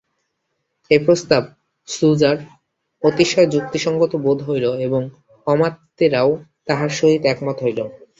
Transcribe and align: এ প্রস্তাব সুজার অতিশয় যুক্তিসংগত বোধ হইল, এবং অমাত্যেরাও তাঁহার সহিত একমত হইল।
এ 0.91 0.97
প্রস্তাব 1.05 1.43
সুজার 1.87 2.37
অতিশয় 3.03 3.47
যুক্তিসংগত 3.47 4.11
বোধ 4.23 4.39
হইল, 4.47 4.65
এবং 4.79 5.01
অমাত্যেরাও 5.47 6.29
তাঁহার 6.67 6.91
সহিত 6.99 7.21
একমত 7.25 7.57
হইল। 7.65 7.79